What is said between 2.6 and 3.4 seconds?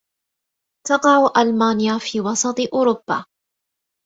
أوروبا.